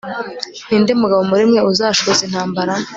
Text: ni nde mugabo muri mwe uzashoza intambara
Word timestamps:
ni 0.67 0.77
nde 0.81 0.93
mugabo 1.01 1.21
muri 1.29 1.43
mwe 1.49 1.59
uzashoza 1.71 2.21
intambara 2.27 2.73